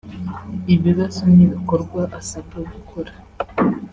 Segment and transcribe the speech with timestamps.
[0.75, 3.11] ibibazo n’ibikorwa asabwa gukora